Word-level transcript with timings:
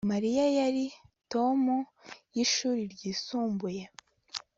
Mariya 0.11 0.45
yari 0.57 0.85
Tom 1.33 1.61
yishuri 2.35 2.81
ryisumbuye 2.93 3.83